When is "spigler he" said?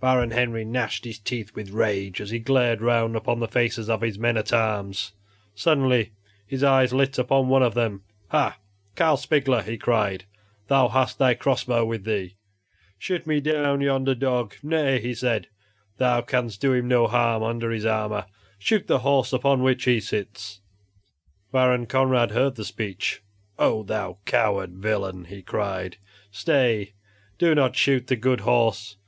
9.16-9.76